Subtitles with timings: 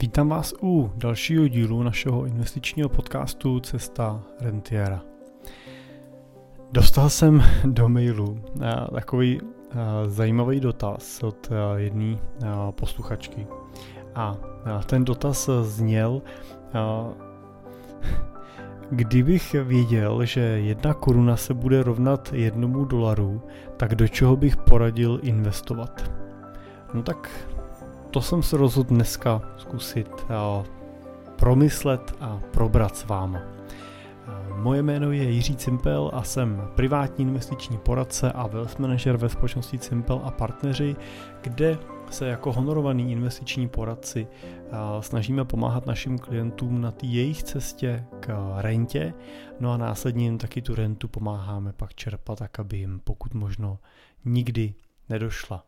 [0.00, 5.02] Vítám vás u dalšího dílu našeho investičního podcastu Cesta Rentiera.
[6.72, 9.74] Dostal jsem do mailu eh, takový eh,
[10.06, 12.18] zajímavý dotaz od eh, jedné
[12.70, 13.46] posluchačky.
[14.14, 14.36] A
[14.86, 16.22] ten dotaz zněl,
[18.90, 23.42] kdybych věděl, že jedna koruna se bude rovnat jednomu dolaru,
[23.76, 26.10] tak do čeho bych poradil investovat?
[26.94, 27.48] No tak
[28.16, 30.26] to jsem se rozhodl dneska zkusit
[31.36, 33.42] promyslet a probrat s váma.
[34.54, 39.78] Moje jméno je Jiří Cimpel a jsem privátní investiční poradce a wealth manager ve společnosti
[39.78, 40.96] Cimpel a partneři,
[41.40, 41.78] kde
[42.10, 44.26] se jako honorovaný investiční poradci
[45.00, 49.14] snažíme pomáhat našim klientům na jejich cestě k rentě,
[49.60, 53.78] no a následně jim taky tu rentu pomáháme pak čerpat, tak aby jim pokud možno
[54.24, 54.74] nikdy
[55.08, 55.64] nedošla.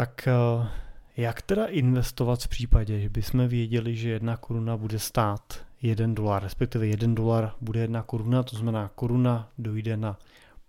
[0.00, 0.68] Tak eh,
[1.16, 6.42] jak teda investovat v případě, že bychom věděli, že jedna koruna bude stát jeden dolar,
[6.42, 10.18] respektive jeden dolar bude jedna koruna, to znamená koruna dojde na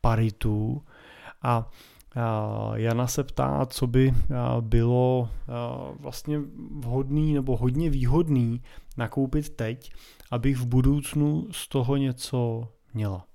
[0.02, 0.84] paritu
[1.42, 1.70] a
[2.74, 4.14] Jana se ptá, co by
[4.62, 5.30] bylo
[6.00, 6.40] vlastně
[6.80, 8.62] vhodný nebo hodně výhodný
[8.98, 9.94] nakoupit teď,
[10.32, 13.31] abych v budoucnu z toho něco měla.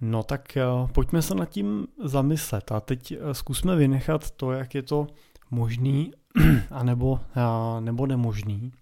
[0.00, 4.74] No tak eh, pojďme se nad tím zamyslet a teď eh, zkusme vynechat to, jak
[4.74, 5.06] je to
[5.50, 6.12] možný
[6.70, 8.72] anebo, eh, nebo nemožný,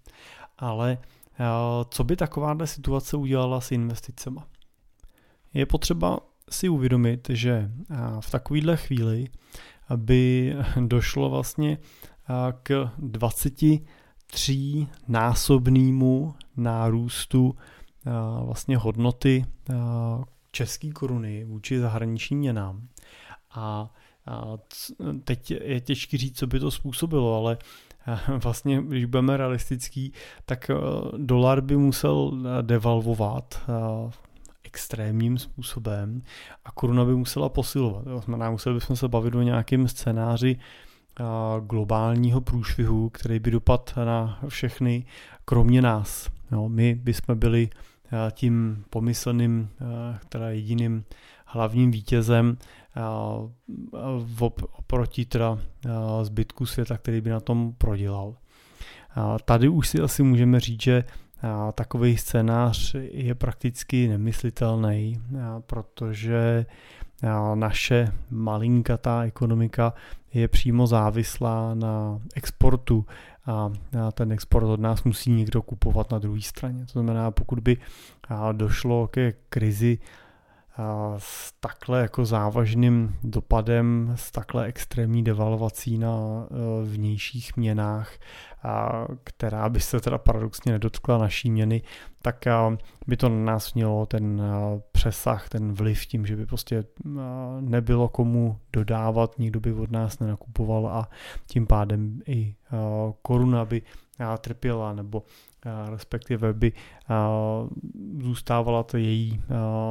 [0.57, 0.97] ale
[1.89, 4.39] co by takováhle situace udělala s investicemi?
[5.53, 7.71] Je potřeba si uvědomit, že
[8.19, 9.27] v takovéhle chvíli
[9.95, 10.55] by
[10.87, 11.77] došlo vlastně
[12.63, 17.55] k 23 násobnému nárůstu
[18.43, 19.45] vlastně hodnoty
[20.57, 22.87] české koruny vůči zahraničním měnám.
[23.55, 23.93] A,
[25.23, 27.57] teď je těžké říct, co by to způsobilo, ale
[28.43, 30.13] vlastně, když budeme realistický,
[30.45, 30.71] tak
[31.17, 33.61] dolar by musel devalvovat
[34.63, 36.21] extrémním způsobem
[36.65, 38.03] a koruna by musela posilovat.
[38.03, 40.59] To znamená, museli bychom se bavit o nějakém scénáři
[41.67, 45.05] globálního průšvihu, který by dopad na všechny,
[45.45, 46.29] kromě nás.
[46.51, 47.69] No, my bychom byli
[48.31, 49.69] tím pomysleným,
[50.29, 51.03] teda jediným
[51.45, 52.57] hlavním vítězem
[54.71, 55.57] oproti teda
[56.21, 58.35] zbytku světa, který by na tom prodělal.
[59.45, 61.03] Tady už si asi můžeme říct, že
[61.73, 65.21] takový scénář je prakticky nemyslitelný,
[65.59, 66.65] protože
[67.55, 69.93] naše malinkatá ekonomika
[70.33, 73.05] je přímo závislá na exportu
[73.47, 73.71] a
[74.11, 76.85] ten export od nás musí někdo kupovat na druhé straně.
[76.85, 77.77] To znamená, pokud by
[78.51, 79.97] došlo ke krizi
[81.17, 88.11] s takhle jako závažným dopadem, s takhle extrémní devalvací na e, vnějších měnách,
[89.23, 91.81] která by se teda paradoxně nedotkla naší měny,
[92.21, 92.45] tak
[93.07, 94.41] by to na nás mělo ten
[94.91, 96.83] přesah, ten vliv tím, že by prostě
[97.59, 101.09] nebylo komu dodávat, nikdo by od nás nenakupoval a
[101.47, 102.55] tím pádem i
[103.21, 103.81] koruna by
[104.37, 105.23] trpěla nebo
[105.89, 106.73] respektive by
[108.21, 109.41] zůstávala to její,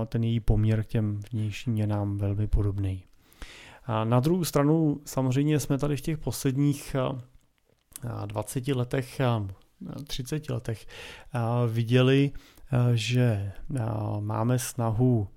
[0.07, 3.03] ten její poměr k těm vnějším měnám velmi podobný.
[4.05, 6.97] Na druhou stranu samozřejmě jsme tady v těch posledních
[8.27, 9.21] 20 letech,
[10.07, 10.87] 30 letech
[11.69, 12.31] viděli,
[12.95, 13.53] že
[14.21, 15.29] máme snahu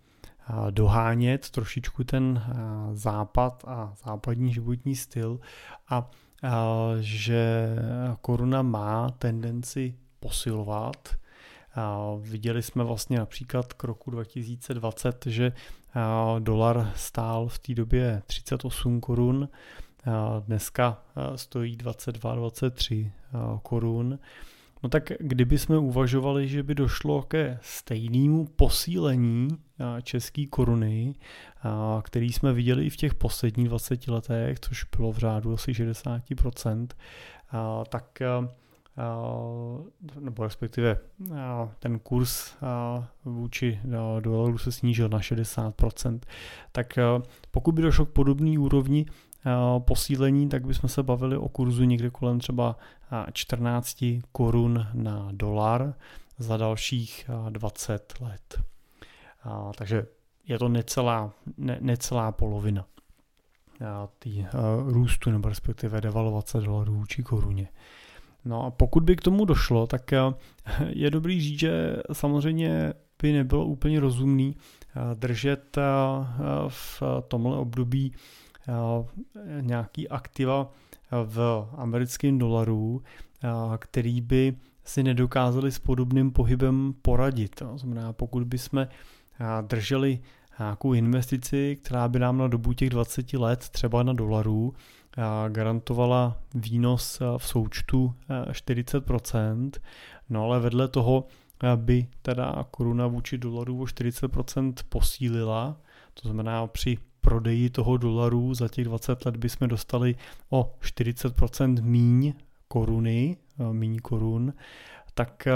[0.69, 2.43] dohánět trošičku ten
[2.93, 5.39] západ a západní životní styl
[5.89, 6.09] a
[6.99, 7.75] že
[8.21, 11.15] koruna má tendenci posilovat.
[12.21, 15.51] Viděli jsme vlastně například k roku 2020, že
[16.39, 19.49] dolar stál v té době 38 korun,
[20.39, 21.03] dneska
[21.35, 23.11] stojí 22-23
[23.63, 24.19] korun.
[24.83, 29.47] No tak kdyby jsme uvažovali, že by došlo ke stejnému posílení
[30.03, 31.15] české koruny,
[32.01, 36.87] který jsme viděli i v těch posledních 20 letech, což bylo v řádu asi 60%,
[37.89, 38.19] tak
[40.19, 40.97] nebo respektive
[41.79, 42.55] ten kurz
[43.25, 43.79] vůči
[44.19, 46.19] dolaru se snížil na 60%.
[46.71, 46.99] Tak
[47.51, 49.05] pokud by došlo k podobné úrovni
[49.79, 52.75] posílení, tak bychom se bavili o kurzu někde kolem třeba
[53.33, 55.93] 14 korun na dolar
[56.37, 58.61] za dalších 20 let.
[59.77, 60.05] Takže
[60.47, 62.85] je to necelá, ne, necelá polovina
[64.19, 64.45] tý,
[64.85, 67.67] růstu nebo respektive devalvace dolarů vůči koruně.
[68.45, 70.11] No a pokud by k tomu došlo, tak
[70.87, 74.55] je dobrý říct, že samozřejmě by nebylo úplně rozumný
[75.13, 75.77] držet
[76.67, 78.13] v tomhle období
[79.61, 80.71] nějaký aktiva
[81.25, 83.01] v americkém dolaru,
[83.77, 87.55] který by si nedokázali s podobným pohybem poradit.
[87.55, 88.87] To znamená, pokud bychom
[89.61, 90.19] drželi
[90.59, 94.73] nějakou investici, která by nám na dobu těch 20 let třeba na dolarů
[95.49, 99.71] garantovala výnos v součtu 40%,
[100.29, 101.25] no ale vedle toho
[101.75, 105.77] by teda koruna vůči dolaru o 40% posílila,
[106.13, 110.15] to znamená při prodeji toho dolaru za těch 20 let bychom dostali
[110.49, 112.33] o 40% míň
[112.67, 113.37] koruny,
[113.71, 114.53] míň korun,
[115.13, 115.47] tak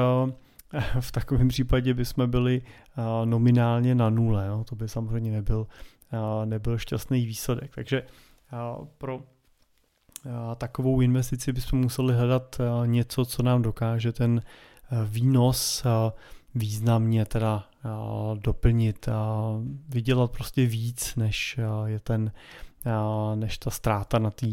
[0.99, 2.61] v takovém případě bychom byli
[3.25, 4.47] nominálně na nule.
[4.47, 4.63] Jo.
[4.69, 5.67] To by samozřejmě nebyl,
[6.45, 7.71] nebyl šťastný výsledek.
[7.75, 8.03] Takže
[8.97, 9.23] pro
[10.55, 14.41] takovou investici bychom museli hledat něco, co nám dokáže ten
[15.05, 15.83] výnos
[16.55, 17.63] významně teda
[18.35, 19.51] doplnit a
[19.89, 22.31] vydělat prostě víc, než je ten,
[23.35, 24.47] než ta ztráta na té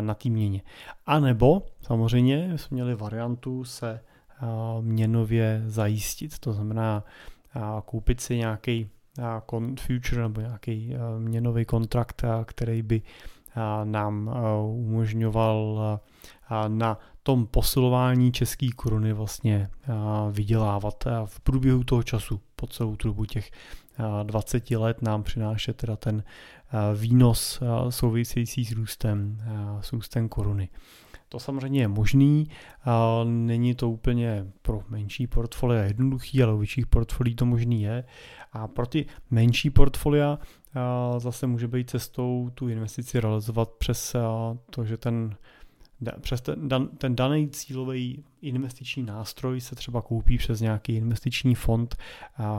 [0.00, 0.62] na tý měně.
[1.06, 4.00] A nebo samozřejmě jsme měli variantu se
[4.80, 6.38] měnově zajistit.
[6.38, 7.04] To znamená
[7.84, 8.88] koupit si nějaký
[9.80, 13.02] future nebo nějaký měnový kontrakt, který by
[13.84, 14.30] nám
[14.68, 16.00] umožňoval
[16.68, 19.68] na tom posilování české koruny vlastně
[20.30, 23.50] vydělávat v průběhu toho času po celou dobu těch
[24.22, 26.24] 20 let nám přinášet teda ten
[26.96, 29.42] výnos související s růstem,
[29.80, 30.68] s růstem koruny.
[31.28, 32.48] To samozřejmě je možný,
[33.24, 38.04] není to úplně pro menší portfolia jednoduchý, ale u větších portfolií to možný je.
[38.52, 40.38] A pro ty menší portfolia
[41.18, 44.16] zase může být cestou tu investici realizovat přes
[44.70, 45.36] to, že ten
[46.20, 51.96] přes ten, dan, ten daný cílový investiční nástroj se třeba koupí přes nějaký investiční fond,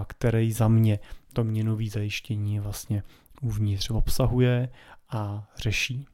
[0.08, 1.00] který za mě
[1.34, 3.04] to měnový zajištění vlastně
[3.42, 4.70] uvnitř obsahuje
[5.10, 6.06] a řeší.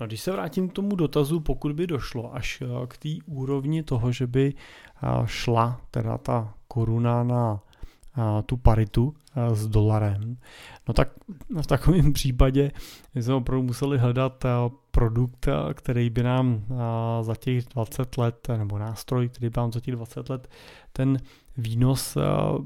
[0.00, 4.12] No když se vrátím k tomu dotazu, pokud by došlo až k té úrovni toho,
[4.12, 4.54] že by
[5.24, 7.62] šla teda ta koruna na
[8.46, 9.14] tu paritu
[9.52, 10.36] s dolarem,
[10.88, 11.08] no tak
[11.62, 12.72] v takovém případě
[13.14, 14.44] jsme opravdu museli hledat
[14.90, 16.64] produkt, který by nám
[17.22, 20.48] za těch 20 let, nebo nástroj, který by nám za těch 20 let
[20.92, 21.18] ten
[21.56, 22.16] výnos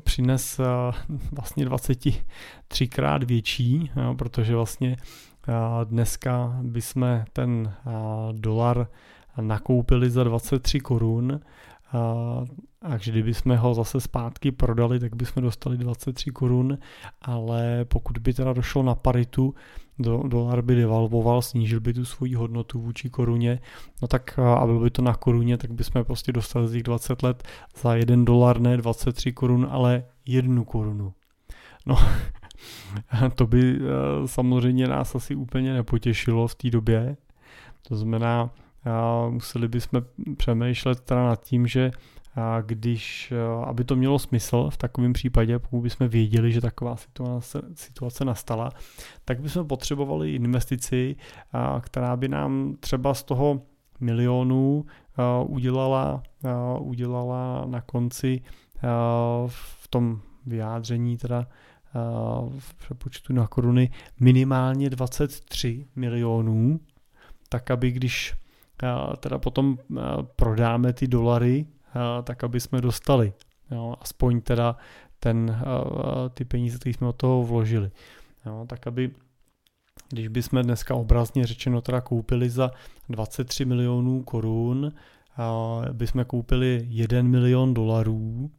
[0.04, 0.60] přines
[1.32, 4.96] vlastně 23 krát větší, protože vlastně
[5.84, 7.74] Dneska bychom ten
[8.32, 8.88] dolar
[9.40, 11.40] nakoupili za 23 korun
[12.82, 16.78] a kdyby jsme ho zase zpátky prodali, tak bychom dostali 23 korun,
[17.22, 19.54] ale pokud by teda došlo na paritu,
[19.98, 23.60] do, dolar by devalvoval, snížil by tu svoji hodnotu vůči koruně,
[24.02, 27.22] no tak a bylo by to na koruně, tak bychom prostě dostali z těch 20
[27.22, 27.42] let
[27.82, 31.12] za 1 dolar, ne 23 korun, ale 1 korunu.
[31.86, 31.96] No,
[33.34, 37.16] to by eh, samozřejmě nás asi úplně nepotěšilo v té době.
[37.88, 38.50] To znamená,
[38.86, 40.02] eh, museli bychom
[40.36, 43.32] přemýšlet teda nad tím, že eh, když,
[43.64, 48.70] aby to mělo smysl v takovém případě, pokud bychom věděli, že taková situace, situace nastala,
[49.24, 51.16] tak bychom potřebovali investici,
[51.80, 53.62] která by nám třeba z toho
[54.00, 54.84] milionu
[55.46, 56.22] udělala,
[56.78, 58.40] udělala na konci
[59.46, 61.46] v tom vyjádření teda
[62.58, 63.90] v přepočtu na koruny
[64.20, 66.80] minimálně 23 milionů,
[67.48, 68.34] tak aby když
[69.20, 69.78] teda potom
[70.36, 71.66] prodáme ty dolary,
[72.24, 73.32] tak aby jsme dostali
[73.70, 74.76] jo, aspoň teda
[75.20, 75.58] ten,
[76.34, 77.90] ty peníze, které jsme od toho vložili.
[78.46, 79.10] Jo, tak aby
[80.08, 82.70] když bychom dneska obrazně řečeno teda koupili za
[83.08, 84.92] 23 milionů korun,
[85.92, 88.50] bychom koupili 1 milion dolarů,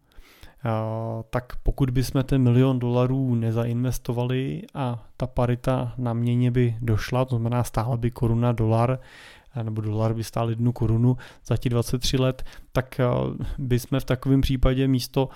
[1.29, 7.35] tak pokud bychom ten milion dolarů nezainvestovali a ta parita na měně by došla, to
[7.35, 8.99] znamená stála by koruna dolar,
[9.63, 13.01] nebo dolar by stál jednu korunu za těch 23 let, tak
[13.57, 15.29] bychom v takovém případě místo,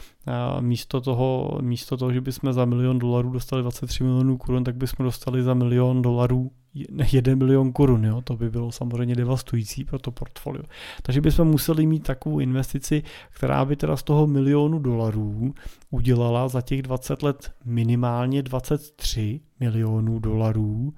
[0.59, 5.03] místo, toho, místo toho, že bychom za milion dolarů dostali 23 milionů korun, tak bychom
[5.03, 8.21] dostali za milion dolarů 1 milion korun, jo?
[8.21, 10.63] to by bylo samozřejmě devastující pro to portfolio.
[11.01, 15.53] Takže bychom museli mít takovou investici, která by teda z toho milionu dolarů
[15.89, 20.93] udělala za těch 20 let minimálně 23 milionů dolarů,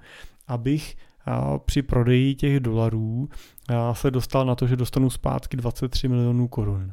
[0.48, 0.96] abych
[1.66, 3.28] při prodeji těch dolarů
[3.92, 6.92] se dostal na to, že dostanu zpátky 23 milionů korun.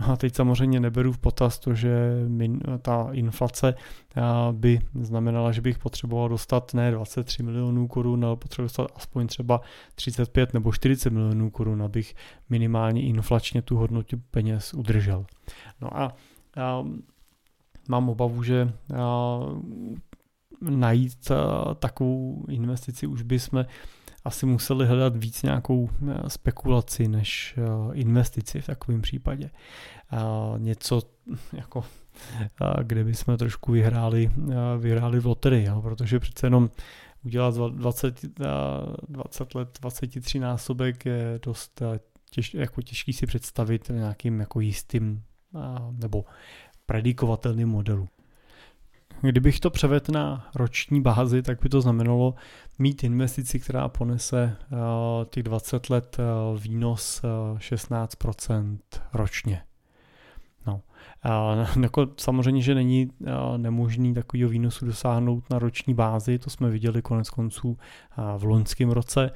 [0.00, 2.12] No a teď samozřejmě neberu v potaz to, že
[2.82, 3.74] ta inflace
[4.52, 9.60] by znamenala, že bych potřeboval dostat ne 23 milionů korun, ale potřeboval dostat aspoň třeba
[9.94, 12.14] 35 nebo 40 milionů korun, abych
[12.50, 15.26] minimálně inflačně tu hodnotu peněz udržel.
[15.80, 16.12] No a,
[16.56, 16.84] a
[17.88, 19.38] mám obavu, že a,
[20.60, 21.32] najít
[21.78, 23.66] takovou investici, už bychom
[24.24, 25.90] asi museli hledat víc nějakou
[26.28, 27.58] spekulaci než
[27.92, 29.50] investici v takovém případě.
[30.58, 31.02] Něco
[31.52, 31.84] jako
[32.82, 34.30] kde bychom trošku vyhráli,
[34.78, 36.70] vyhráli v loterii, jo, protože přece jenom
[37.24, 38.24] udělat 20,
[39.08, 41.82] 20 let 23 násobek je dost
[42.30, 45.22] těž, jako těžký si představit nějakým jako jistým
[45.90, 46.24] nebo
[46.86, 48.08] predikovatelným modelu.
[49.20, 52.34] Kdybych to převedl na roční bázi, tak by to znamenalo
[52.78, 54.56] mít investici, která ponese
[55.30, 56.16] těch 20 let
[56.58, 57.22] výnos
[57.58, 58.78] 16%
[59.12, 59.62] ročně.
[60.66, 60.80] No.
[61.82, 63.10] Jako samozřejmě, že není
[63.56, 67.76] nemožný takovýho výnosu dosáhnout na roční bázi, to jsme viděli konec konců
[68.38, 69.30] v loňském roce,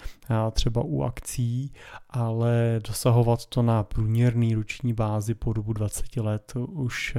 [0.53, 1.73] třeba u akcí,
[2.11, 7.17] ale dosahovat to na průměrný roční bázi po dobu 20 let už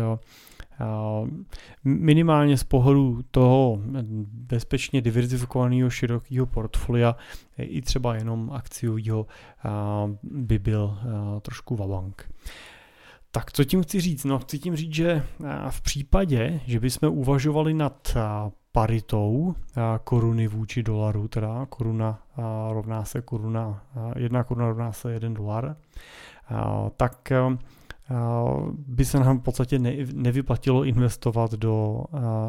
[1.84, 3.80] minimálně z pohledu toho
[4.32, 7.16] bezpečně diverzifikovaného širokého portfolia
[7.58, 9.28] i třeba jenom akciového
[10.24, 10.98] by byl
[11.42, 12.32] trošku vabank.
[13.32, 14.24] Tak co tím chci říct?
[14.24, 15.24] No chci tím říct, že
[15.70, 18.18] v případě, že bychom uvažovali nad
[18.72, 19.56] paritou
[20.04, 22.20] koruny vůči dolaru, teda koruna
[22.72, 23.84] rovná se koruna,
[24.16, 25.76] jedna koruna rovná se jeden dolar,
[26.98, 27.32] tak
[28.88, 29.80] by se nám v podstatě
[30.14, 32.04] nevyplatilo investovat do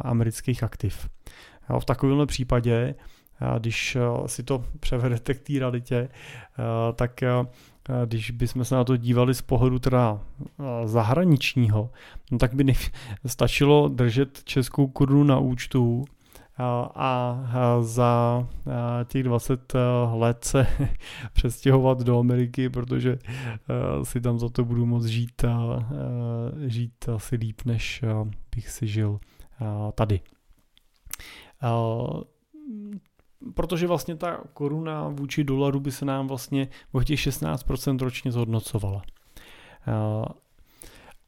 [0.04, 1.08] amerických aktiv.
[1.78, 2.94] V takovémhle případě,
[3.58, 6.08] když si to převedete k té realitě,
[6.94, 7.20] tak
[8.06, 10.20] když bychom se na to dívali z pohledu teda
[10.84, 11.90] zahraničního,
[12.30, 12.74] no tak by
[13.26, 16.04] stačilo držet českou korunu na účtu
[16.58, 18.46] a za
[19.04, 19.72] těch 20
[20.12, 20.66] let se
[21.32, 23.18] přestěhovat do Ameriky, protože
[24.02, 25.88] si tam za to budu moct žít a
[26.66, 28.04] žít asi líp, než
[28.56, 29.20] bych si žil
[29.94, 30.20] tady
[33.54, 39.02] protože vlastně ta koruna vůči dolaru by se nám vlastně o těch 16% ročně zhodnocovala.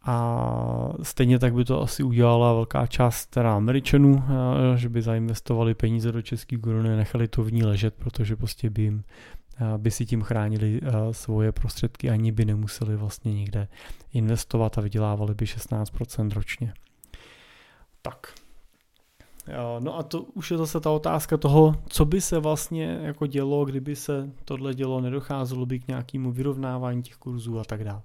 [0.06, 4.24] A stejně tak by to asi udělala velká část teda Američanů,
[4.76, 8.82] že by zainvestovali peníze do české koruny, nechali to v ní ležet, protože prostě by
[8.82, 9.04] jim
[9.76, 10.80] by si tím chránili
[11.10, 13.68] svoje prostředky, ani by nemuseli vlastně nikde
[14.12, 16.74] investovat a vydělávali by 16% ročně.
[18.02, 18.32] Tak,
[19.78, 23.64] No a to už je zase ta otázka toho, co by se vlastně jako dělo,
[23.64, 28.02] kdyby se tohle dělo, nedocházelo by k nějakému vyrovnávání těch kurzů a tak dále.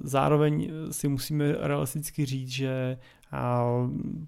[0.00, 2.98] Zároveň si musíme realisticky říct, že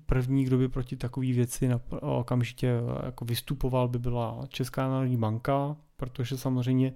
[0.07, 2.73] první, kdo by proti takové věci okamžitě
[3.07, 6.93] jako vystupoval, by byla Česká národní banka, protože samozřejmě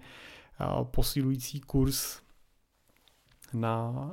[0.83, 2.21] posilující kurz
[3.53, 4.11] na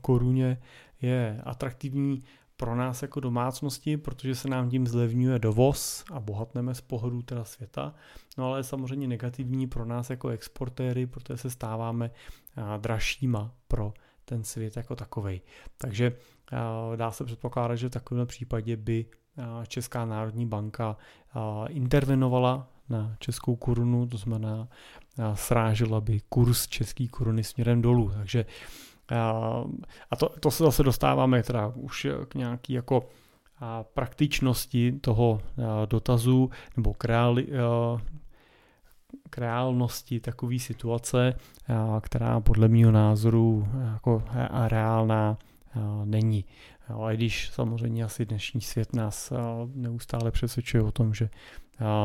[0.00, 0.58] koruně
[1.02, 2.22] je atraktivní
[2.56, 7.44] pro nás jako domácnosti, protože se nám tím zlevňuje dovoz a bohatneme z pohledu teda
[7.44, 7.94] světa,
[8.38, 12.10] no ale je samozřejmě negativní pro nás jako exportéry, protože se stáváme
[12.76, 13.94] dražšíma pro
[14.24, 15.40] ten svět jako takový.
[15.78, 16.16] Takže
[16.96, 19.06] dá se předpokládat, že v takovém případě by
[19.68, 20.96] Česká národní banka
[21.68, 24.68] intervenovala na českou korunu, to znamená
[25.34, 28.12] srážela by kurz české koruny směrem dolů.
[28.14, 28.46] Takže
[30.10, 33.08] a to, to se zase dostáváme teda už k nějaký jako
[33.94, 35.40] praktičnosti toho
[35.86, 37.46] dotazu nebo k, reali,
[39.30, 41.34] k reálnosti takové situace,
[42.00, 44.22] která podle mého názoru jako
[44.68, 45.38] reálná
[46.04, 46.44] není.
[46.88, 49.32] Ale když samozřejmě asi dnešní svět nás
[49.74, 51.28] neustále přesvědčuje o tom, že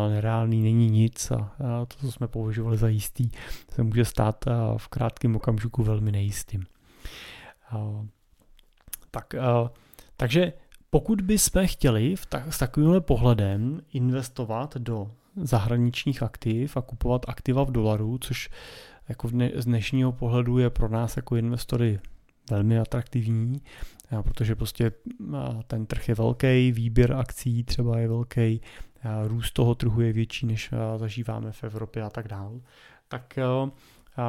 [0.09, 1.51] nereálný není nic a
[1.85, 3.29] to, co jsme považovali za jistý,
[3.69, 4.45] se může stát
[4.77, 6.63] v krátkém okamžiku velmi nejistým.
[9.11, 9.33] Tak,
[10.17, 10.53] takže
[10.89, 12.15] pokud bychom chtěli
[12.49, 18.49] s takovýmhle pohledem investovat do zahraničních aktiv a kupovat aktiva v dolaru, což
[19.09, 21.99] jako z dnešního pohledu je pro nás jako investory
[22.49, 23.61] velmi atraktivní,
[24.21, 24.91] protože prostě
[25.67, 28.61] ten trh je velký, výběr akcí třeba je velký,
[29.27, 32.59] růst toho trhu je větší, než zažíváme v Evropě a tak dále.
[33.07, 33.39] Tak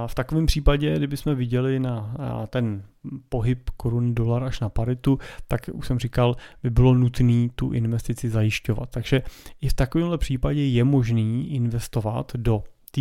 [0.06, 2.84] v takovém případě, kdybychom viděli na ten
[3.28, 8.30] pohyb koruny dolar až na paritu, tak už jsem říkal, by bylo nutné tu investici
[8.30, 8.90] zajišťovat.
[8.90, 9.22] Takže
[9.60, 13.00] i v takovémhle případě je možný investovat do té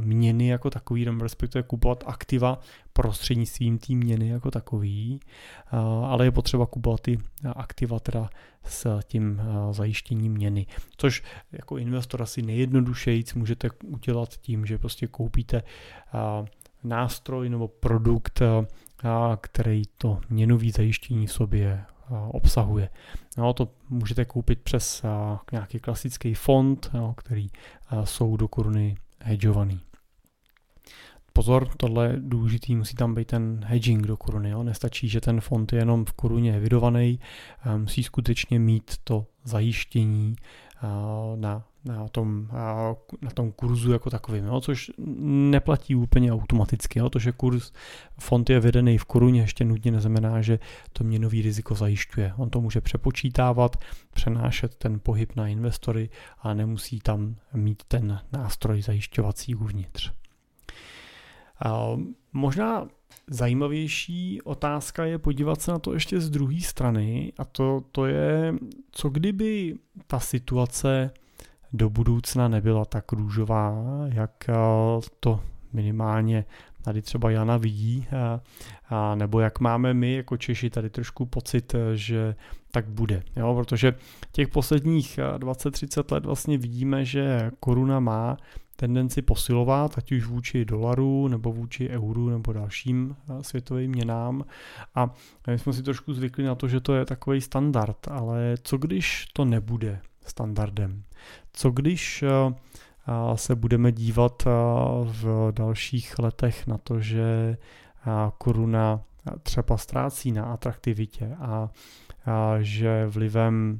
[0.00, 2.58] měny jako takový, nebo respektive kupovat aktiva
[2.92, 5.20] prostřednictvím té měny jako takový,
[6.04, 7.18] ale je potřeba kupovat ty
[7.56, 8.30] aktiva teda
[8.64, 10.66] s tím zajištěním měny,
[10.96, 15.62] což jako investor asi nejjednodušejíc můžete udělat tím, že prostě koupíte
[16.84, 18.42] nástroj nebo produkt,
[19.40, 21.84] který to měnový zajištění v sobě
[22.28, 22.88] obsahuje.
[23.38, 25.02] No, to můžete koupit přes
[25.52, 27.48] nějaký klasický fond, jo, který
[28.04, 29.80] jsou do koruny hedžovaný.
[31.32, 34.50] Pozor, tohle je důležitý, musí tam být ten hedging do koruny.
[34.50, 34.62] Jo?
[34.62, 37.20] Nestačí, že ten fond je jenom v koruně evidovaný,
[37.76, 40.36] musí skutečně mít to zajištění
[41.36, 42.48] na na tom,
[43.22, 44.90] na tom kurzu jako takovým, jo, což
[45.50, 46.98] neplatí úplně automaticky.
[46.98, 47.72] Jo, to, že kurz
[48.20, 50.58] fond je vedený v koruně, ještě nutně neznamená, že
[50.92, 52.32] to měnový riziko zajišťuje.
[52.36, 53.76] On to může přepočítávat,
[54.14, 60.12] přenášet ten pohyb na investory a nemusí tam mít ten nástroj zajišťovací uvnitř.
[62.32, 62.88] Možná
[63.30, 68.54] zajímavější otázka je podívat se na to ještě z druhé strany a to, to je,
[68.90, 69.74] co kdyby
[70.06, 71.10] ta situace
[71.74, 74.54] do budoucna nebyla tak růžová, jak eh,
[75.20, 75.40] to
[75.72, 76.44] minimálně
[76.82, 78.40] tady třeba Jana vidí, a, eh,
[78.88, 82.34] a nebo jak máme my jako Češi tady trošku pocit, eh, že
[82.70, 83.22] tak bude.
[83.36, 83.54] Jo?
[83.54, 83.94] Protože
[84.32, 88.36] těch posledních 20-30 let vlastně vidíme, že koruna má
[88.76, 94.44] tendenci posilovat, ať už vůči dolaru, nebo vůči euru, nebo dalším světovým měnám.
[94.94, 95.10] A
[95.46, 99.26] my jsme si trošku zvykli na to, že to je takový standard, ale co když
[99.32, 100.00] to nebude?
[100.26, 101.02] standardem.
[101.54, 102.54] Co když eh,
[103.34, 104.50] se budeme dívat eh,
[105.04, 109.00] v dalších letech na to, že eh, koruna
[109.42, 111.68] třeba ztrácí na atraktivitě a
[112.60, 113.78] že vlivem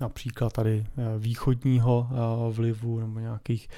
[0.00, 0.86] například tady
[1.18, 2.08] východního
[2.50, 3.68] vlivu nebo nějakých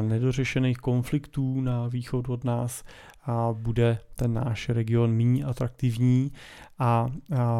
[0.00, 2.84] nedořešených konfliktů na východ od nás
[3.24, 6.32] a bude ten náš region méně atraktivní
[6.78, 7.06] a,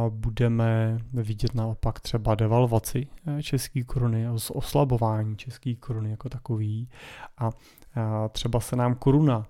[0.08, 3.06] budeme vidět naopak třeba devalvaci
[3.42, 6.88] české koruny, oslabování české koruny jako takový
[7.38, 7.50] a,
[8.28, 9.46] třeba se nám koruna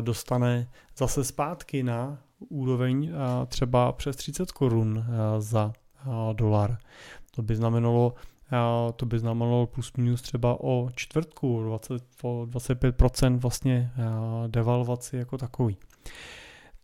[0.00, 2.18] dostane zase zpátky na
[2.48, 3.12] úroveň
[3.46, 5.04] třeba přes 30 korun
[5.38, 5.72] za
[6.32, 6.78] dolar.
[7.38, 8.14] To by znamenalo
[8.96, 13.90] to by znamenalo plus minus třeba o čtvrtku, 20, o 25% vlastně
[14.46, 15.76] devalvaci jako takový.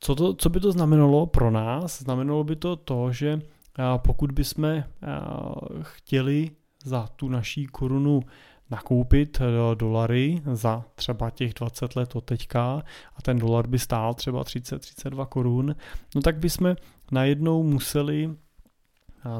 [0.00, 2.02] Co, to, co by to znamenalo pro nás?
[2.02, 3.40] Znamenalo by to to, že
[3.96, 4.82] pokud bychom
[5.82, 6.50] chtěli
[6.84, 8.20] za tu naší korunu
[8.70, 9.40] nakoupit
[9.74, 12.82] dolary za třeba těch 20 let od teďka
[13.16, 15.76] a ten dolar by stál třeba 30-32 korun,
[16.14, 16.76] no tak bychom
[17.10, 18.30] najednou museli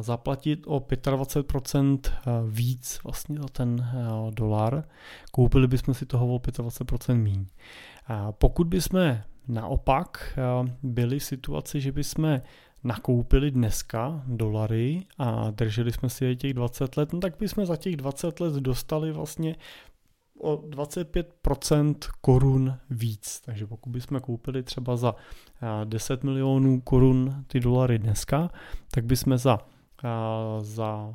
[0.01, 3.87] zaplatit o 25% eh, víc vlastně za ten
[4.31, 4.85] dolar,
[5.33, 7.47] koupili bychom si toho o 25% míň.
[8.31, 9.19] Pokud bychom
[9.49, 10.39] naopak
[10.83, 12.41] byli v situaci, že bychom
[12.85, 17.77] nakoupili dneska dolary a drželi jsme si je těch 20 let, no tak bychom za
[17.77, 19.57] těch 20 let dostali vlastně
[20.41, 23.41] o 25% korun víc.
[23.45, 25.15] Takže pokud bychom koupili třeba za
[25.85, 28.51] 10 milionů korun ty dolary dneska,
[28.91, 29.59] tak bychom za
[30.61, 31.15] za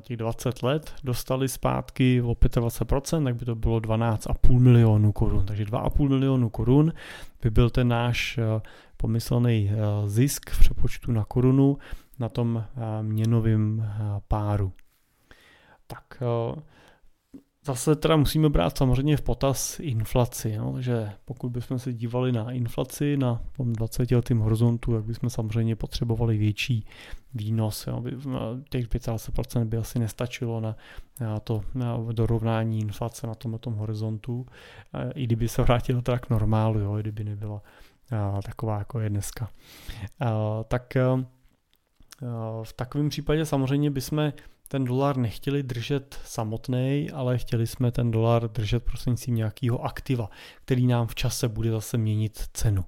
[0.00, 5.46] těch 20 let dostali zpátky o 25%, tak by to bylo 12,5 milionů korun.
[5.46, 6.92] Takže 2,5 milionů korun
[7.42, 8.38] by byl ten náš
[8.96, 9.70] pomyslný
[10.06, 11.78] zisk v přepočtu na korunu
[12.18, 12.64] na tom
[13.02, 13.90] měnovém
[14.28, 14.72] páru.
[15.86, 16.22] Tak
[17.66, 20.76] Zase teda musíme brát samozřejmě v potaz inflaci, jo?
[20.80, 25.76] že pokud bychom se dívali na inflaci na tom 20 letým horizontu, tak bychom samozřejmě
[25.76, 26.86] potřebovali větší
[27.34, 27.86] výnos.
[27.86, 28.02] Jo?
[28.70, 30.76] Těch 25% by asi nestačilo na,
[31.20, 34.46] na to na dorovnání inflace na tomto tom horizontu,
[35.14, 36.98] i kdyby se vrátilo teda k normálu, jo?
[36.98, 37.62] i kdyby nebyla
[38.10, 39.48] a, taková, jako je dneska.
[40.20, 41.26] A, tak a,
[42.62, 44.32] v takovém případě samozřejmě bychom
[44.68, 50.30] ten dolar nechtěli držet samotný, ale chtěli jsme ten dolar držet prostřednictvím nějakého aktiva,
[50.64, 52.84] který nám v čase bude zase měnit cenu.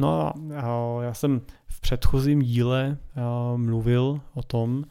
[0.00, 2.96] No a já jsem v předchozím díle
[3.56, 4.84] mluvil o tom,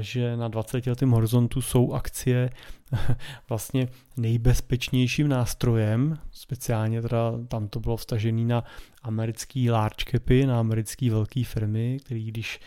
[0.00, 2.50] že na 20 letém horizontu jsou akcie
[3.48, 8.64] vlastně nejbezpečnějším nástrojem, speciálně teda tam to bylo vstažené na
[9.02, 12.60] americký large capy, na americké velké firmy, který když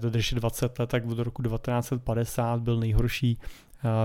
[0.00, 3.38] to drží 20 let, tak od roku 1950 byl nejhorší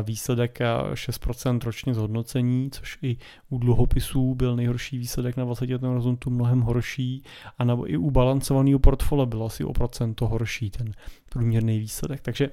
[0.04, 0.60] výsledek
[0.94, 3.18] 6% ročně zhodnocení, což i
[3.50, 7.24] u dluhopisů byl nejhorší výsledek na 20 letém horizontu mnohem horší
[7.58, 10.94] a nebo i u balancovaného portfolia byl asi o procento horší ten
[11.30, 12.22] průměrný výsledek.
[12.22, 12.50] Takže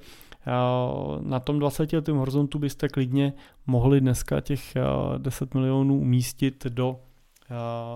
[1.21, 3.33] na tom 20 letém horizontu byste klidně
[3.67, 4.73] mohli dneska těch
[5.17, 6.99] 10 milionů umístit do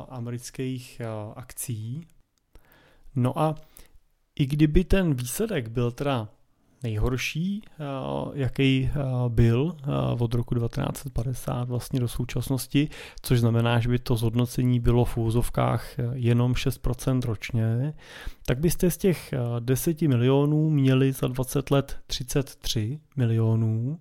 [0.09, 1.01] amerických
[1.35, 2.01] akcí.
[3.15, 3.55] No a
[4.39, 6.29] i kdyby ten výsledek byl teda
[6.83, 7.61] nejhorší,
[8.33, 8.89] jaký
[9.27, 9.75] byl
[10.19, 12.89] od roku 1950 vlastně do současnosti,
[13.21, 17.93] což znamená, že by to zhodnocení bylo v úzovkách jenom 6% ročně,
[18.45, 23.99] tak byste z těch 10 milionů měli za 20 let 33 milionů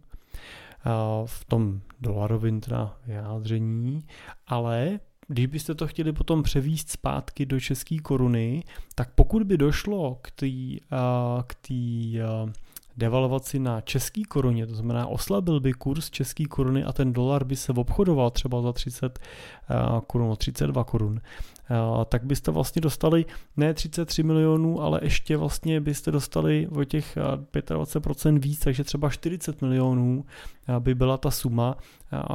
[1.26, 4.06] v tom dolarovém teda vyjádření,
[4.46, 10.18] ale když byste to chtěli potom převíst zpátky do české koruny, tak pokud by došlo
[10.22, 10.46] k té
[11.46, 12.18] k tý,
[12.96, 17.56] devalvaci na český koruně, to znamená oslabil by kurz české koruny a ten dolar by
[17.56, 19.18] se obchodoval třeba za 30
[20.06, 21.20] korun, 32 korun,
[22.08, 23.24] tak byste vlastně dostali
[23.56, 29.62] ne 33 milionů, ale ještě vlastně byste dostali o těch 25% víc, takže třeba 40
[29.62, 30.24] milionů
[30.78, 31.76] by byla ta suma,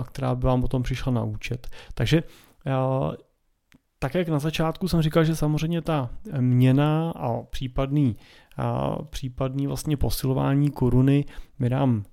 [0.05, 1.67] která by vám potom přišla na účet.
[1.93, 2.23] Takže
[3.99, 8.15] tak jak na začátku jsem říkal, že samozřejmě ta měna a případný,
[8.57, 11.25] a případný vlastně posilování koruny
[11.59, 12.03] mi nám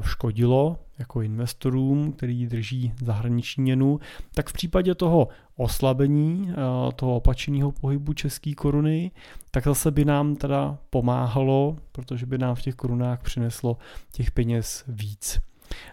[0.00, 4.00] škodilo jako investorům, který drží zahraniční měnu,
[4.34, 6.52] tak v případě toho oslabení,
[6.96, 9.10] toho opačného pohybu české koruny,
[9.50, 13.76] tak zase by nám teda pomáhalo, protože by nám v těch korunách přineslo
[14.12, 15.40] těch peněz víc.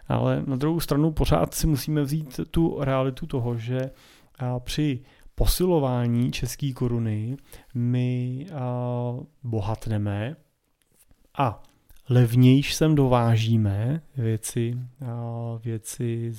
[0.08, 3.80] Ale na druhou stranu pořád si musíme vzít tu realitu toho, že
[4.60, 5.00] při
[5.36, 7.38] posilování české koruny
[7.74, 8.46] my
[9.44, 10.36] bohatneme
[11.38, 11.64] a
[12.10, 14.80] levnějš sem dovážíme věci,
[15.64, 16.32] věci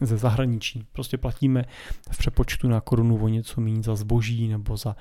[0.00, 0.86] ze zahraničí.
[0.92, 1.64] Prostě platíme
[2.10, 4.96] v přepočtu na korunu o něco méně za zboží nebo za,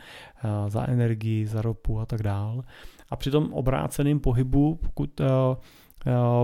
[0.67, 2.63] za energii, za ropu a tak dál.
[3.09, 5.21] A při tom obráceném pohybu, pokud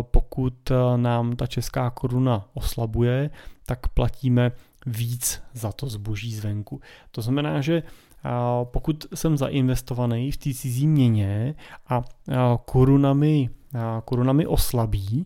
[0.01, 3.29] pokud eh, nám ta česká koruna oslabuje,
[3.65, 4.51] tak platíme
[4.85, 6.81] víc za to zboží zvenku.
[7.11, 8.29] To znamená, že eh,
[8.63, 11.55] pokud jsem zainvestovaný v té cizí měně
[11.87, 12.01] a
[12.65, 13.49] korunami,
[14.05, 15.25] korunami oslabí,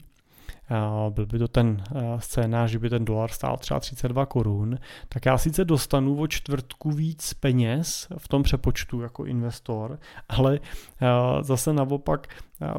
[1.10, 1.84] byl by to ten
[2.18, 4.78] scénář, že by ten dolar stál třeba 32 korun,
[5.10, 10.60] tak já sice dostanu o čtvrtku víc peněz v tom přepočtu jako investor, ale
[11.42, 12.28] zase naopak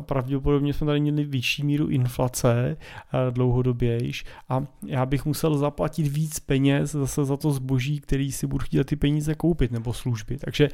[0.00, 2.76] pravděpodobně jsme tady měli vyšší míru inflace
[3.30, 8.64] dlouhodobějš a já bych musel zaplatit víc peněz zase za to zboží, který si budu
[8.64, 10.36] chtít ty peníze koupit nebo služby.
[10.36, 10.68] Takže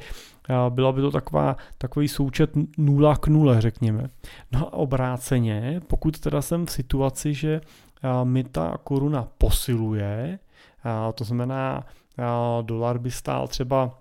[0.69, 4.09] byla by to taková, takový součet nula k nule, řekněme.
[4.51, 7.61] No a obráceně, pokud teda jsem v situaci, že
[8.23, 10.39] mi ta koruna posiluje,
[11.15, 11.83] to znamená,
[12.61, 13.97] dolar by stál třeba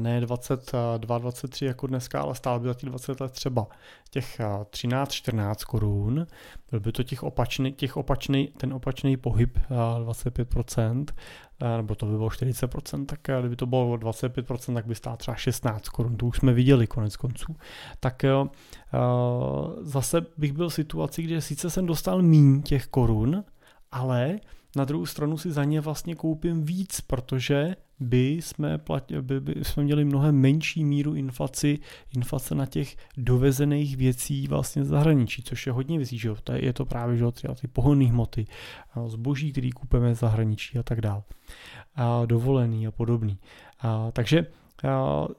[0.00, 3.66] ne 22, 23 jako dneska, ale stál by za těch 20 let třeba
[4.10, 6.26] těch 13, 14 korun.
[6.70, 9.58] Byl by to těch opačný, těch opačný, ten opačný pohyb
[9.98, 11.06] 25%,
[11.76, 15.88] nebo to by bylo 40%, tak kdyby to bylo 25%, tak by stál třeba 16
[15.88, 16.16] korun.
[16.16, 17.56] To už jsme viděli konec konců.
[18.00, 18.22] Tak
[19.80, 23.44] zase bych byl v situaci, kde sice jsem dostal míň těch korun,
[23.92, 24.40] ale
[24.76, 29.54] na druhou stranu si za ně vlastně koupím víc, protože by jsme, platili, by, by
[29.62, 31.78] jsme měli mnohem menší míru inflaci,
[32.16, 36.36] inflace na těch dovezených věcí vlastně z zahraničí, což je hodně věcí, že jo?
[36.44, 38.46] To je, je to právě že jo, ty pohonné hmoty,
[39.06, 41.22] zboží, který kupujeme z zahraničí a tak dále,
[42.26, 43.38] dovolený a podobný.
[43.80, 44.46] A, takže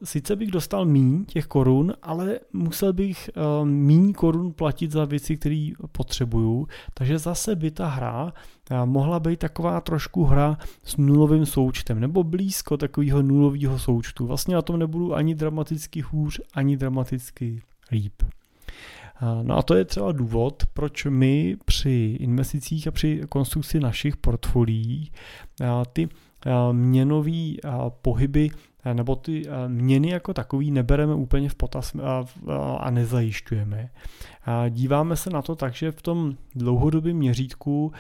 [0.04, 5.38] sice bych dostal míň těch korun, ale musel bych eh, míň korun platit za věci,
[5.38, 8.34] které potřebuju, takže zase by ta hra
[8.72, 14.28] eh, mohla být taková trošku hra s nulovým součtem, nebo blízko takového nulového součtu.
[14.28, 18.14] Vlastně na tom nebudu ani dramaticky hůř, ani dramaticky líp.
[18.24, 24.18] Eh, no a to je třeba důvod, proč my při investicích a při konstrukci našich
[24.18, 25.12] portfolií
[25.94, 26.10] ty
[26.72, 27.54] měnové
[28.02, 28.50] pohyby
[28.94, 31.96] nebo ty měny jako takový nebereme úplně v potaz
[32.80, 33.90] a nezajišťujeme.
[34.70, 37.94] Díváme se na to tak, že v tom dlouhodobém měřítku,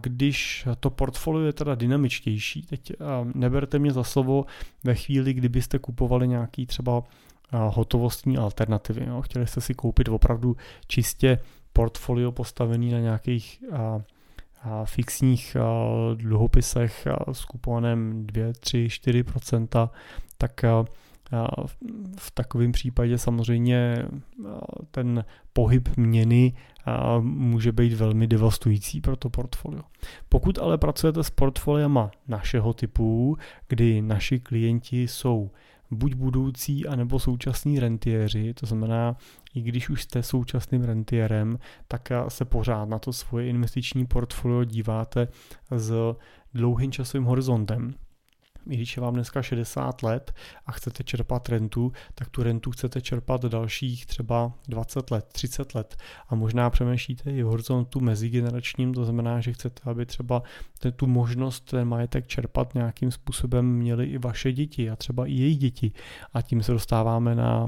[0.00, 2.92] když to portfolio je teda dynamičtější, teď
[3.34, 4.44] neberte mě za slovo
[4.84, 7.02] ve chvíli, kdybyste kupovali nějaký třeba
[7.52, 9.04] hotovostní alternativy.
[9.06, 9.22] Jo.
[9.22, 11.38] Chtěli jste si koupit opravdu čistě
[11.72, 13.64] portfolio postavený na nějakých
[14.84, 15.56] fixních
[16.14, 19.90] dluhopisech s kuponem 2, 3, 4%
[20.38, 20.64] tak
[22.18, 23.96] v takovém případě samozřejmě
[24.90, 26.52] ten pohyb měny
[27.20, 29.82] může být velmi devastující pro to portfolio.
[30.28, 33.36] Pokud ale pracujete s portfoliama našeho typu,
[33.68, 35.50] kdy naši klienti jsou
[35.90, 39.16] buď budoucí, anebo současní rentiéři, to znamená,
[39.54, 45.28] i když už jste současným rentierem, tak se pořád na to svoje investiční portfolio díváte
[45.70, 46.16] s
[46.54, 47.94] dlouhým časovým horizontem.
[48.66, 50.32] I když je vám dneska 60 let
[50.66, 55.96] a chcete čerpat rentu, tak tu rentu chcete čerpat dalších třeba 20 let, 30 let
[56.28, 60.42] a možná přemýšlíte i v horizontu mezigeneračním, to znamená, že chcete, aby třeba
[60.96, 65.58] tu možnost ten majetek čerpat nějakým způsobem měli i vaše děti a třeba i jejich
[65.58, 65.92] děti
[66.32, 67.66] a tím se dostáváme na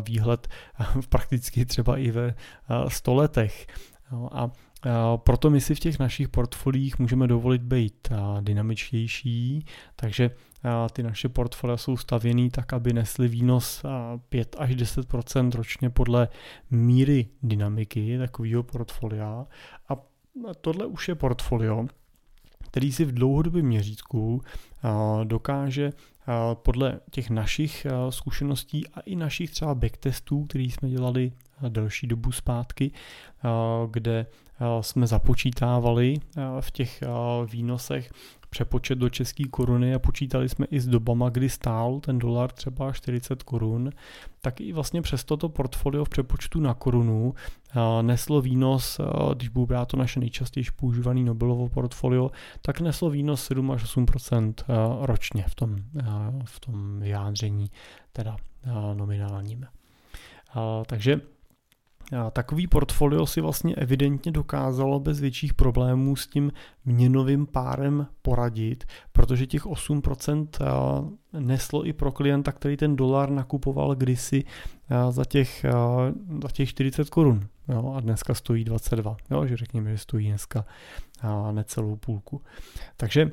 [0.00, 0.48] výhled
[1.08, 2.34] prakticky třeba i ve
[2.88, 3.66] 100 letech.
[4.32, 4.50] A
[5.16, 8.08] proto my si v těch našich portfoliích můžeme dovolit být
[8.40, 9.64] dynamičtější,
[9.96, 10.30] takže
[10.92, 13.82] ty naše portfolia jsou stavěný tak, aby nesly výnos
[14.28, 16.28] 5 až 10% ročně podle
[16.70, 19.46] míry dynamiky takového portfolia.
[19.88, 19.96] A
[20.60, 21.86] tohle už je portfolio,
[22.66, 24.42] který si v dlouhodobém měřítku
[25.24, 25.92] dokáže
[26.54, 31.32] podle těch našich zkušeností a i našich třeba backtestů, který jsme dělali
[31.68, 32.90] delší dobu zpátky,
[33.90, 34.26] kde
[34.80, 36.14] jsme započítávali
[36.60, 37.02] v těch
[37.46, 38.12] výnosech
[38.50, 42.92] přepočet do české koruny a počítali jsme i s dobama, kdy stál ten dolar třeba
[42.92, 43.90] 40 korun,
[44.40, 47.34] tak i vlastně přes toto portfolio v přepočtu na korunu
[48.02, 49.00] neslo výnos,
[49.34, 52.30] když budu brát to naše nejčastěji používané Nobelovo portfolio,
[52.62, 54.54] tak neslo výnos 7 až 8%
[55.00, 55.76] ročně v tom,
[56.44, 57.70] v tom vyjádření,
[58.12, 58.36] teda
[58.94, 59.66] nominálním.
[60.86, 61.20] Takže
[62.32, 66.52] Takový portfolio si vlastně evidentně dokázalo bez větších problémů s tím
[66.84, 70.48] měnovým párem poradit, protože těch 8%
[71.32, 74.44] neslo i pro klienta, který ten dolar nakupoval kdysi
[75.10, 75.66] za těch,
[76.42, 77.48] za těch 40 korun.
[77.68, 80.64] Jo, a dneska stojí 22, jo, že řekněme, že stojí dneska
[81.52, 82.42] necelou půlku.
[82.96, 83.30] Takže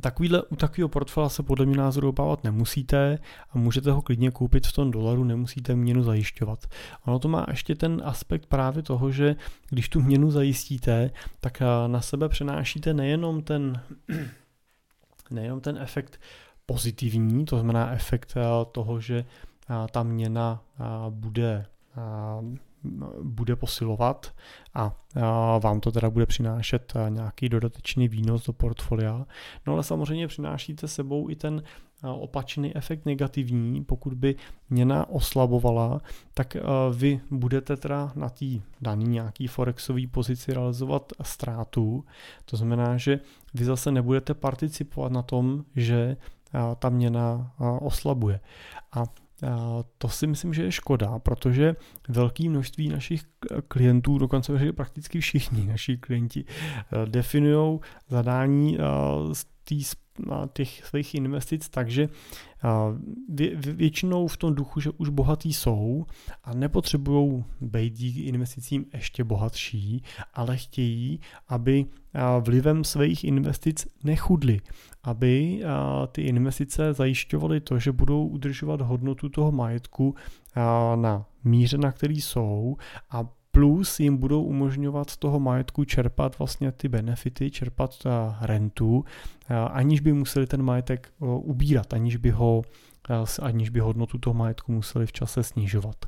[0.00, 3.18] Takovýhle, u takového portfolia se podle mě názoru obávat nemusíte
[3.50, 6.66] a můžete ho klidně koupit v tom dolaru, nemusíte měnu zajišťovat.
[7.06, 9.36] Ono to má ještě ten aspekt právě toho, že
[9.70, 13.82] když tu měnu zajistíte, tak eh, na sebe přenášíte nejenom ten,
[15.30, 16.20] nejenom ten efekt
[16.66, 19.18] pozitivní, to znamená efekt eh, toho, že
[19.70, 20.62] eh, ta měna
[21.10, 21.66] bude
[23.22, 24.34] bude posilovat
[24.74, 24.92] a
[25.58, 29.26] vám to teda bude přinášet nějaký dodatečný výnos do portfolia.
[29.66, 31.62] No ale samozřejmě přinášíte sebou i ten
[32.02, 34.36] opačný efekt negativní, pokud by
[34.70, 36.00] měna oslabovala,
[36.34, 36.56] tak
[36.94, 38.46] vy budete teda na té
[38.80, 42.04] daný nějaký forexový pozici realizovat ztrátu.
[42.44, 43.20] To znamená, že
[43.54, 46.16] vy zase nebudete participovat na tom, že
[46.78, 48.40] ta měna oslabuje.
[48.92, 49.02] A
[49.98, 51.76] to si myslím, že je škoda, protože
[52.08, 53.22] velké množství našich
[53.68, 58.84] klientů, dokonce prakticky všichni naši klienti, eh, definují zadání eh,
[59.34, 59.74] z té
[60.52, 62.08] těch svých investic takže
[63.56, 66.06] většinou v tom duchu, že už bohatý jsou
[66.44, 70.02] a nepotřebují být díky investicím ještě bohatší,
[70.34, 71.86] ale chtějí, aby
[72.40, 74.60] vlivem svých investic nechudli,
[75.02, 75.62] aby
[76.12, 80.14] ty investice zajišťovaly to, že budou udržovat hodnotu toho majetku
[80.94, 82.76] na míře, na který jsou
[83.10, 89.04] a plus jim budou umožňovat z toho majetku čerpat vlastně ty benefity, čerpat ta rentu,
[89.70, 92.62] aniž by museli ten majetek ubírat, aniž by ho
[93.42, 96.06] aniž by hodnotu toho majetku museli v čase snižovat.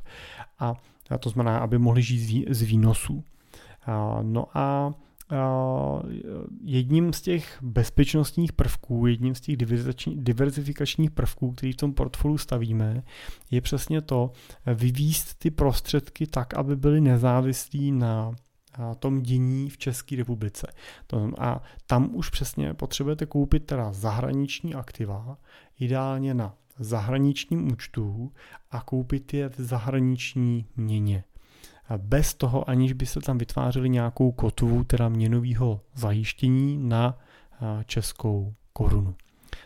[0.59, 0.73] A
[1.19, 3.23] to znamená, aby mohli žít z výnosů.
[4.21, 4.93] No a
[6.63, 9.57] jedním z těch bezpečnostních prvků, jedním z těch
[10.15, 13.03] diverzifikačních prvků, který v tom portfoliu stavíme,
[13.51, 14.31] je přesně to
[14.75, 18.31] vyvíst ty prostředky tak, aby byly nezávislí na
[18.99, 20.73] tom dění v České republice.
[21.37, 25.37] A tam už přesně potřebujete koupit teda zahraniční aktiva,
[25.79, 28.31] ideálně na zahraničním účtu
[28.71, 31.23] a koupit je v zahraniční měně
[31.97, 37.17] bez toho, aniž by se tam vytvářeli nějakou kotvu, teda měnového zajištění na
[37.85, 39.15] českou korunu.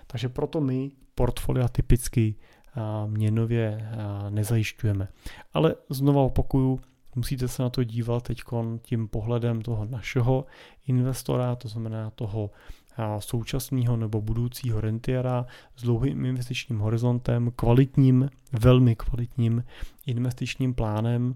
[0.08, 2.36] Takže proto my portfolia typicky
[3.06, 3.90] měnově
[4.30, 5.08] nezajišťujeme.
[5.54, 6.80] Ale znova opakuju,
[7.16, 8.42] musíte se na to dívat teď
[8.82, 10.46] tím pohledem toho našeho
[10.88, 12.52] investora, to znamená toho
[13.20, 19.64] současného nebo budoucího rentiera s dlouhým investičním horizontem, kvalitním, velmi kvalitním
[20.06, 21.36] investičním plánem,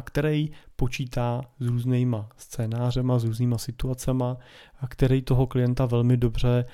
[0.00, 4.36] který počítá s různýma scénářema, s různýma situacema,
[4.88, 6.64] který toho klienta velmi dobře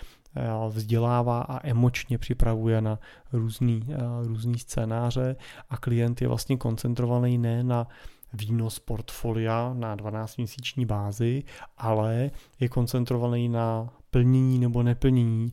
[0.68, 2.98] vzdělává a emočně připravuje na
[3.32, 3.88] různý,
[4.22, 5.36] různý scénáře.
[5.70, 7.88] A klient je vlastně koncentrovaný ne na
[8.32, 11.42] výnos portfolia na 12-měsíční bázi,
[11.76, 15.52] ale je koncentrovaný na plnění nebo neplnění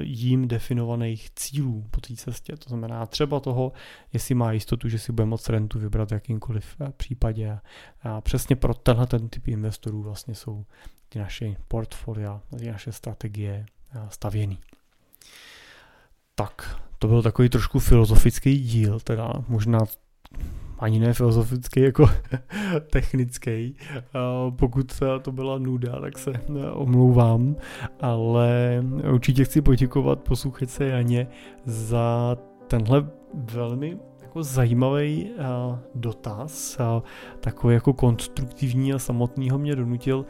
[0.00, 2.56] jím definovaných cílů po té cestě.
[2.56, 3.72] To znamená třeba toho,
[4.12, 7.58] jestli má jistotu, že si bude moct rentu vybrat v jakýmkoliv případě.
[8.02, 10.64] A přesně pro tenhle ten typ investorů vlastně jsou
[11.08, 13.66] ty naše portfolia, ty naše strategie
[14.08, 14.58] stavěný.
[16.34, 19.78] Tak, to byl takový trošku filozofický díl, teda možná
[20.80, 22.10] ani ne filozofický, jako
[22.92, 23.76] technický.
[24.56, 26.32] Pokud to byla nuda, tak se
[26.72, 27.56] omlouvám,
[28.00, 31.26] ale určitě chci poděkovat posluchačce Janě
[31.64, 36.78] za tenhle velmi jako zajímavý uh, dotaz,
[37.40, 40.26] takový jako konstruktivní a samotný ho mě donutil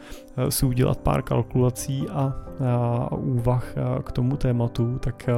[0.49, 2.33] si udělat pár kalkulací a,
[3.15, 5.29] úvah k tomu tématu, tak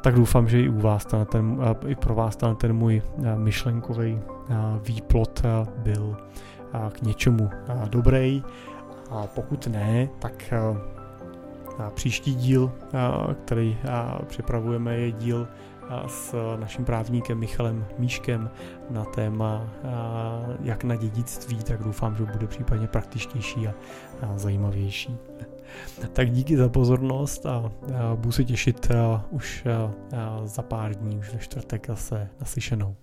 [0.00, 3.02] tak doufám, že i u vás ten, ten, i pro vás ten, ten můj
[3.36, 4.20] myšlenkový
[4.82, 5.42] výplot
[5.76, 6.16] byl
[6.92, 7.50] k něčemu
[7.88, 8.42] dobrý.
[9.10, 10.54] A pokud ne, tak
[11.94, 12.72] příští díl,
[13.44, 13.78] který
[14.26, 15.48] připravujeme, je díl
[16.06, 18.50] s naším právníkem Michalem Míškem
[18.90, 19.66] na téma
[20.62, 23.74] jak na dědictví, tak doufám, že bude případně praktičtější a
[24.36, 25.18] zajímavější.
[26.12, 27.72] Tak díky za pozornost a
[28.14, 28.88] budu se těšit
[29.30, 29.64] už
[30.44, 32.96] za pár dní, už ve čtvrtek zase naslyšenou.